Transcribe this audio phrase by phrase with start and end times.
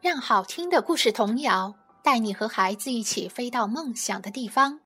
[0.00, 4.80] 让好听的故事童谣带你和孩子一起飞到梦想的地方。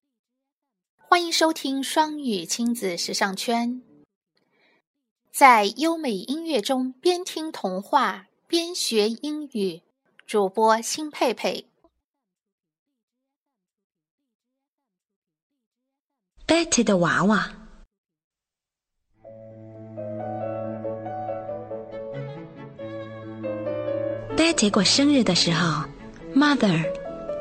[0.96, 3.80] 欢迎收听双语亲子时尚圈，
[5.30, 9.82] 在优美音乐中边听童话边学英语。
[10.26, 11.68] 主播辛佩佩。
[16.44, 17.52] Betty 的娃娃。
[24.54, 25.82] Betty 过生日的时候
[26.32, 26.84] ，Mother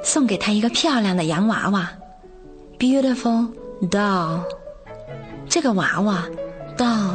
[0.03, 1.91] 送给她一个漂亮的洋娃娃
[2.79, 3.49] ，Beautiful
[3.83, 4.43] doll。
[5.47, 6.25] 这个娃娃
[6.75, 7.13] doll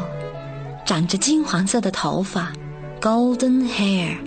[0.87, 2.53] 长着金黄色的头发
[3.01, 4.19] ，Golden hair，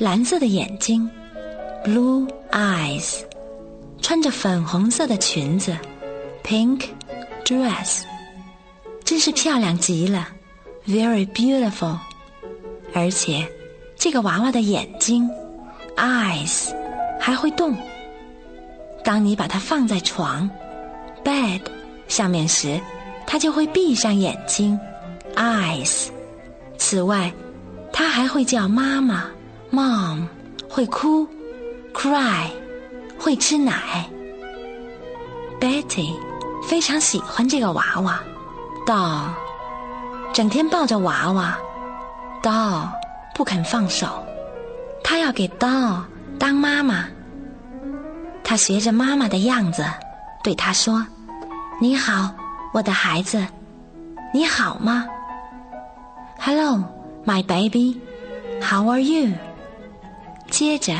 [0.00, 1.08] 蓝色的眼睛
[1.82, 3.20] ，Blue eyes，
[4.02, 5.74] 穿着粉红色的裙子
[6.44, 6.82] ，Pink
[7.46, 8.02] dress，
[9.02, 10.28] 真是漂亮极了
[10.86, 11.96] ，Very beautiful，
[12.92, 13.50] 而且。
[13.96, 15.28] 这个娃娃的眼睛
[15.96, 16.72] ，eyes，
[17.20, 17.74] 还会动。
[19.02, 20.48] 当你把它放在床
[21.24, 21.60] ，bed
[22.08, 22.80] 上面时，
[23.26, 24.78] 它就会闭上眼睛
[25.36, 26.08] ，eyes。
[26.78, 27.32] 此外，
[27.92, 29.24] 它还会叫妈妈
[29.72, 30.26] ，mom，
[30.68, 31.26] 会哭
[31.94, 32.48] ，cry，
[33.18, 34.08] 会吃奶。
[35.60, 36.14] Betty
[36.68, 38.20] 非常喜欢这个娃娃
[38.86, 39.28] ，doll，
[40.34, 41.56] 整天抱着娃娃
[42.42, 42.88] ，doll。
[43.34, 44.24] 不肯放手，
[45.02, 46.02] 他要给 doll
[46.38, 47.06] 当妈妈。
[48.44, 49.84] 他学着妈妈的样子，
[50.42, 51.04] 对他说
[51.80, 52.30] ：“你好，
[52.72, 53.44] 我的孩子，
[54.32, 55.06] 你好吗
[56.38, 56.84] ？”“Hello,
[57.24, 58.00] my baby.
[58.62, 59.32] How are you？”
[60.50, 60.94] 接着，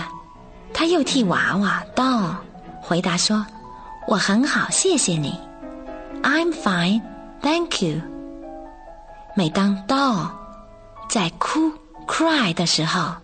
[0.72, 2.34] 他又替娃娃 doll
[2.80, 3.46] 回答说
[4.08, 5.38] ：“我很好，谢谢你。
[6.22, 7.02] ”“I'm fine,
[7.42, 8.00] thank you。”
[9.36, 10.28] 每当 doll
[11.08, 11.70] 在哭。
[12.06, 13.14] Cry 的时候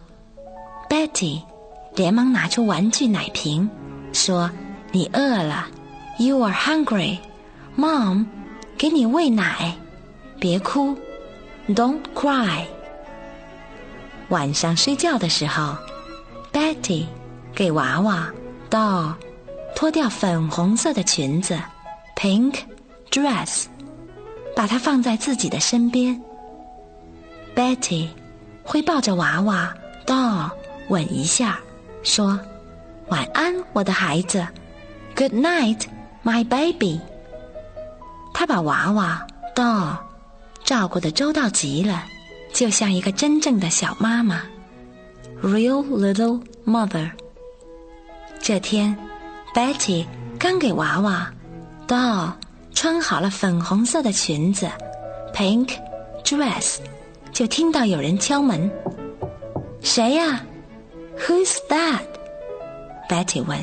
[0.89, 1.42] ，Betty
[1.95, 3.69] 连忙拿出玩具奶瓶，
[4.12, 4.50] 说
[4.92, 5.67] ：“你饿了
[6.19, 7.19] ，You are hungry.
[7.77, 8.27] Mom，
[8.77, 9.75] 给你喂奶，
[10.38, 10.97] 别哭
[11.69, 12.65] ，Don't cry。”
[14.28, 15.77] 晚上睡觉的时候
[16.53, 17.06] ，Betty
[17.54, 18.31] 给娃娃
[18.71, 19.15] doll
[19.75, 21.59] 脱掉粉红色的裙子
[22.16, 22.59] ，Pink
[23.10, 23.65] dress，
[24.54, 26.21] 把它放在自己的身边
[27.56, 28.09] ，Betty。
[28.70, 29.75] 会抱着娃娃
[30.06, 30.48] doll
[30.91, 31.58] 吻一下，
[32.04, 32.38] 说
[33.10, 34.47] ：“晚安，我的孩子
[35.16, 35.81] ，Good night,
[36.22, 37.00] my baby。”
[38.32, 39.26] 他把娃娃
[39.56, 39.97] doll
[40.62, 42.04] 照顾的周到极了，
[42.54, 44.42] 就像一个真正的小妈妈
[45.42, 47.10] ，real little mother。
[48.38, 48.97] 这天
[49.53, 50.06] ，Betty
[50.38, 51.28] 刚给娃娃
[51.88, 52.34] doll
[52.72, 54.70] 穿好了粉红色的裙子
[55.34, 55.76] ，pink
[56.22, 56.76] dress。
[57.32, 58.70] 就听到有人敲门，
[59.80, 60.44] 谁呀
[61.18, 63.58] ？Who's that？Betty 问。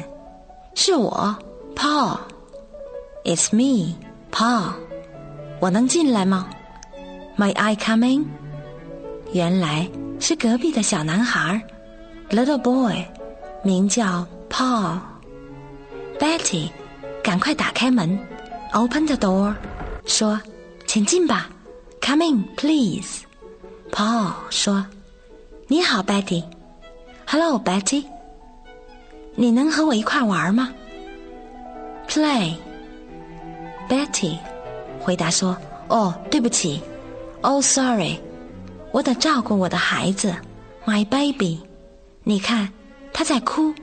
[0.74, 1.36] 是我
[1.76, 2.20] ，Paul。
[3.24, 3.96] It's me,
[4.32, 4.74] Paul。
[5.60, 6.50] 我能进来吗
[7.38, 8.26] ？May I come in？
[9.34, 9.90] 原来
[10.20, 11.62] 是隔壁的小男孩
[12.30, 13.04] ，Little boy，
[13.64, 15.00] 名叫 Paul。
[16.20, 16.70] Betty，
[17.24, 18.18] 赶快打开门
[18.74, 19.54] ，Open the door，
[20.06, 20.40] 说
[20.88, 21.50] ：“请进吧
[22.02, 23.26] ，Come in, please。”
[23.92, 24.86] Paul 说
[25.68, 26.44] ：“你好，Betty。
[27.26, 28.06] Hello，Betty。
[29.36, 30.70] 你能和我一块玩吗
[32.08, 32.56] ？Play。
[33.90, 34.38] Betty
[35.00, 35.58] 回答说
[35.90, 36.82] ：‘哦，对不起。
[37.42, 38.20] Oh, sorry。
[38.92, 40.36] 我得照顾我的孩子
[40.86, 41.60] ，My baby。
[42.24, 42.70] 你看，
[43.14, 43.74] 他在哭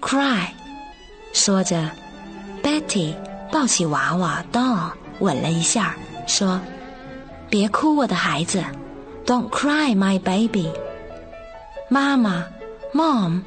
[0.00, 0.48] ，Cry。’
[1.32, 1.90] 说着
[2.62, 3.14] ，Betty
[3.52, 5.94] 抱起娃娃 doll 吻了一下，
[6.26, 6.60] 说
[7.50, 8.64] ：‘别哭，我的孩子。’
[9.26, 10.70] Don't cry, my baby。
[11.88, 12.46] 妈妈
[12.94, 13.42] ，Mom，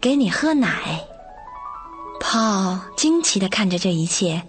[0.00, 1.00] 给你喝奶。
[2.20, 4.42] Paul 惊奇的看着这一切，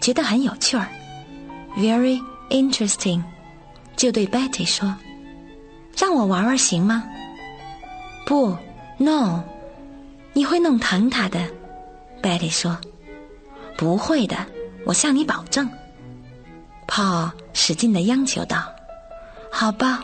[0.00, 0.86] 觉得很有趣儿
[1.76, 2.20] ，very
[2.50, 3.22] interesting，
[3.96, 4.94] 就对 Betty 说
[5.96, 7.04] ：“让我玩玩行吗？”
[8.26, 8.56] 不
[8.98, 9.42] ，No，
[10.32, 11.40] 你会弄疼他的。
[12.22, 12.78] Betty 说
[13.76, 14.36] ：“不会的，
[14.84, 15.68] 我向你保证。
[16.86, 18.73] ”Paul 使劲的央求道。
[19.56, 20.02] 好吧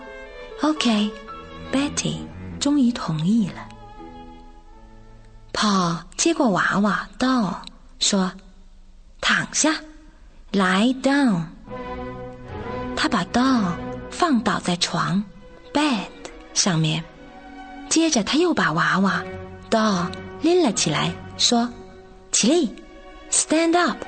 [0.62, 2.19] ，OK，Betty
[2.61, 3.67] 终于同意了。
[5.52, 7.56] Paul 接过娃娃 doll
[7.99, 8.31] 说
[9.20, 9.75] ：“躺下
[10.52, 11.47] ，lie down。”
[12.94, 13.73] 他把 doll
[14.08, 15.23] 放倒在床
[15.75, 16.06] bed
[16.55, 17.03] 上面，
[17.88, 19.20] 接着他又把娃娃
[19.69, 20.06] doll
[20.43, 21.69] 拎了起来，说
[22.31, 22.73] ：“起立
[23.32, 23.99] ，stand up。”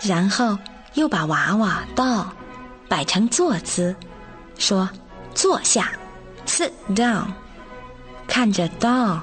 [0.00, 0.58] 然后
[0.94, 2.24] 又把娃娃 doll
[2.88, 3.94] 摆成坐姿。
[4.58, 4.88] 说
[5.34, 5.92] ：“坐下
[6.46, 7.26] ，sit down。”
[8.26, 9.20] 看着 doll，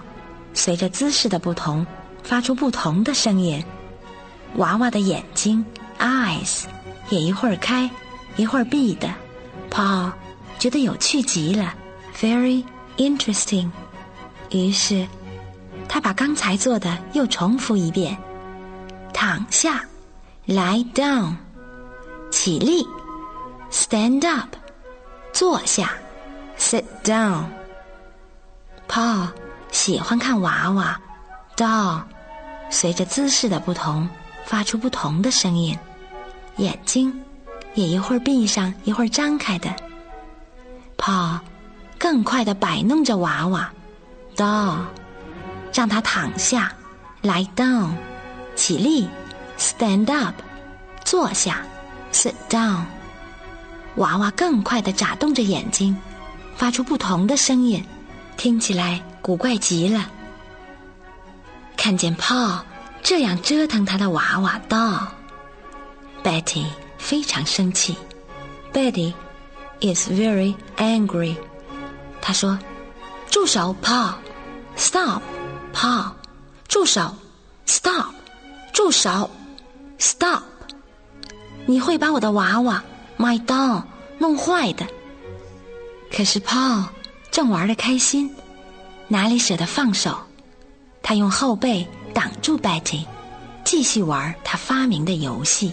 [0.54, 1.86] 随着姿势的不同，
[2.24, 3.64] 发出不同的声音。
[4.58, 5.66] 娃娃的眼睛
[6.00, 6.64] eyes
[7.10, 7.90] 也一会儿开，
[8.36, 9.10] 一会儿闭的。
[9.70, 10.12] Paul
[10.60, 11.74] 觉得有趣极了
[12.16, 12.64] ，very
[12.98, 13.70] interesting。
[14.52, 15.08] 于是
[15.88, 18.18] 他把刚才做的又重复一遍：
[19.14, 19.84] 躺下
[20.46, 21.34] ，lie down；
[22.30, 22.86] 起立
[23.72, 24.50] ，stand up；
[25.34, 25.94] 坐下
[26.58, 27.46] ，sit down。
[28.88, 29.30] Paul
[29.72, 31.00] 喜欢看娃娃
[31.56, 32.02] ，doll，
[32.70, 34.08] 随着姿势的不同，
[34.46, 35.78] 发出不同的声音，
[36.58, 37.22] 眼睛
[37.74, 39.74] 也一会儿闭上，一会儿张开的。
[40.98, 41.40] Paul
[41.98, 43.72] 更快的摆弄着娃娃
[44.36, 44.80] ，doll，
[45.74, 46.74] 让他躺下
[47.24, 47.92] ，lie down，
[48.56, 49.08] 起立
[49.58, 50.36] ，stand up，
[51.06, 51.66] 坐下
[52.12, 52.84] ，sit down。
[53.96, 55.96] 娃娃更快的眨动着眼睛，
[56.56, 57.86] 发出不同的声音。
[58.38, 60.10] 听起来古怪极了。
[61.78, 62.62] 看见 Paul
[63.04, 66.66] 这样折腾他的娃娃 doll，Betty
[66.98, 67.96] 非常生气。
[68.74, 69.14] Betty
[69.82, 71.36] is very angry。
[72.22, 72.58] 他说
[73.30, 76.12] ：“住手，Paul！Stop，Paul！
[76.68, 77.14] 住手
[77.68, 78.14] ！Stop！
[78.74, 79.30] 住手
[80.00, 80.44] ！Stop！
[81.66, 82.84] 你会把我的娃娃
[83.22, 83.84] my doll
[84.18, 84.86] 弄坏的。”
[86.12, 86.86] 可是 Paul。
[87.32, 88.30] 正玩得开心，
[89.08, 90.18] 哪里舍得放手？
[91.02, 93.06] 他用后背挡住 Betty，
[93.64, 95.72] 继续玩他发明的游戏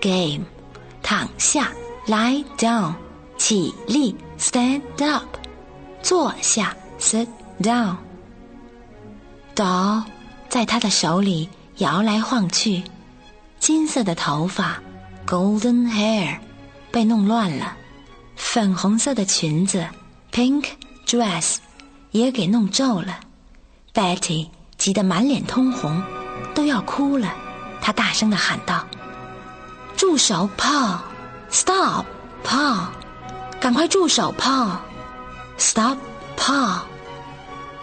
[0.00, 0.44] game。
[1.04, 1.70] 躺下
[2.08, 2.92] ，lie down；
[3.38, 5.22] 起立，stand up；
[6.02, 7.28] 坐下，sit
[7.60, 7.94] down。
[9.54, 10.02] Doll
[10.48, 12.82] 在他的手里摇来晃去，
[13.60, 14.82] 金色的头发
[15.24, 16.36] （golden hair）
[16.90, 17.76] 被弄乱了，
[18.36, 19.86] 粉红色的裙子
[20.32, 20.66] （pink）。
[21.06, 21.58] dress
[22.10, 23.20] 也给弄皱了
[23.94, 26.02] ，Betty 急得满脸通红，
[26.52, 27.32] 都要哭了。
[27.80, 28.84] 她大声的喊道
[29.96, 32.88] ：“住手，Paul！Stop，Paul！
[33.60, 36.80] 赶快住手，Paul！Stop，Paul！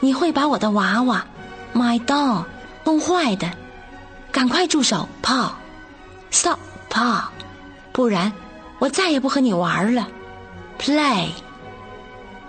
[0.01, 1.25] 你会把我的娃娃
[1.73, 2.43] ，My doll，
[2.83, 3.49] 弄坏的。
[4.33, 7.23] 赶快住手，Paul！Stop，Paul！
[7.93, 8.33] 不然
[8.83, 10.09] 我再也不和你玩了。
[10.77, 11.29] Play！”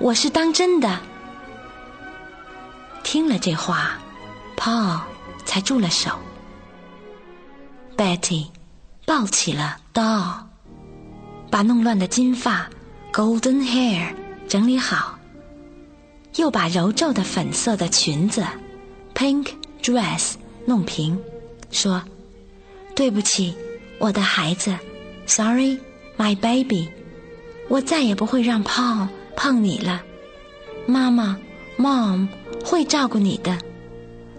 [0.01, 0.99] 我是当真的。
[3.05, 3.99] 听了这话
[4.57, 4.99] ，Paul
[5.45, 6.11] 才住了手。
[7.97, 8.49] Betty
[9.07, 10.39] 抱起了 Doll，
[11.53, 12.69] 把弄乱的金发
[13.13, 14.17] Golden Hair
[14.49, 15.17] 整理好，
[16.35, 18.45] 又把揉皱的粉色的裙子
[19.15, 20.33] Pink Dress
[20.67, 21.17] 弄平，
[21.71, 22.03] 说
[22.97, 23.55] ：“对不起，
[24.01, 24.77] 我的孩子
[25.27, 25.79] ，Sorry,
[26.17, 26.89] my baby，
[27.69, 30.01] 我再也不会让 Paul。”碰你了，
[30.87, 31.37] 妈妈
[31.77, 32.29] ，Mom
[32.65, 33.59] 会照顾你的。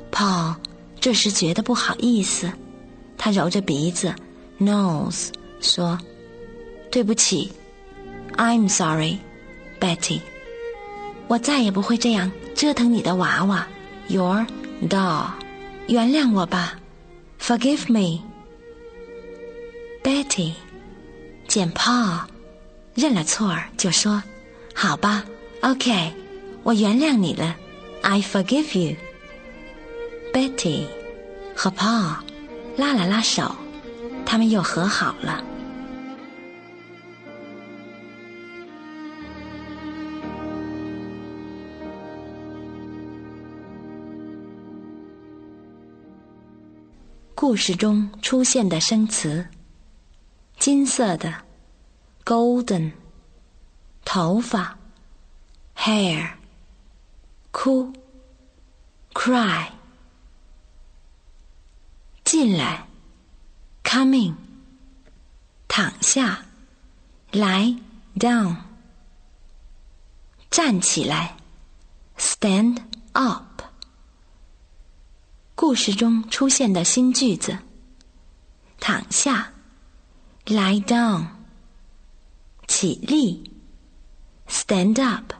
[0.10, 0.56] Paul
[1.02, 2.50] 这时觉得不好意思，
[3.18, 4.16] 他揉着鼻子
[4.58, 6.00] ，Nose 说
[6.90, 7.52] ：“对不起
[8.38, 9.18] ，I'm sorry,
[9.78, 10.22] Betty。
[11.28, 13.68] 我再也不会这样折腾你的娃娃
[14.08, 14.48] ，Your
[14.88, 15.32] doll。
[15.88, 16.80] 原谅我吧
[17.38, 20.54] ，Forgive me，Betty
[21.58, 22.20] ”见 Paul
[22.96, 24.22] 认了错儿，就说。
[24.74, 25.24] 好吧
[25.62, 26.14] ，OK，
[26.64, 27.56] 我原谅你了
[28.02, 28.98] ，I forgive you。
[30.34, 30.86] Betty
[31.56, 32.18] 和 Paul
[32.76, 33.56] 拉了拉手，
[34.26, 35.42] 他们又和好了。
[47.34, 49.48] 故事中出现的生词：
[50.60, 51.45] 金色的
[52.26, 52.92] ，golden。
[54.06, 54.78] 头发
[55.76, 56.30] ，hair，
[57.52, 57.92] 哭
[59.14, 59.68] ，cry，
[62.24, 62.88] 进来
[63.84, 64.36] ，coming，
[65.68, 66.46] 躺下
[67.32, 67.82] ，lie
[68.16, 68.58] down，
[70.52, 71.36] 站起来
[72.18, 72.78] ，stand
[73.14, 73.64] up。
[75.56, 77.58] 故事中出现的新句子：
[78.80, 79.52] 躺下
[80.46, 81.26] ，lie down，
[82.76, 83.42] 起立。
[84.50, 85.34] Stand up，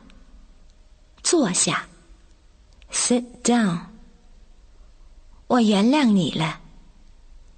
[1.22, 1.86] 坐下。
[2.90, 3.80] Sit down，
[5.46, 6.60] 我原谅你了。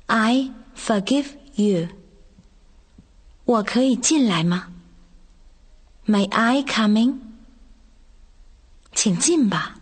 [0.07, 1.87] I forgive you。
[3.45, 4.73] 我可以进来吗
[6.07, 7.21] ？May I come in？
[8.93, 9.79] 请进吧。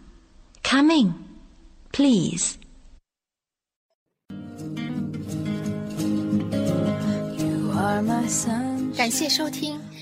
[0.62, 2.56] Come in，please。
[8.94, 9.85] 感谢收听。